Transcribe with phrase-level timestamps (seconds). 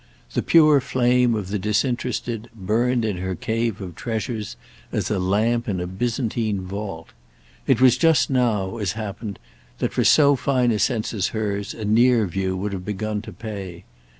[0.33, 4.57] The pure flame of the disinterested burned in her cave of treasures
[4.91, 7.09] as a lamp in a Byzantine vault.
[7.67, 9.37] It was just now, as happened,
[9.77, 13.31] that for so fine a sense as hers a near view would have begun to
[13.31, 13.83] pay.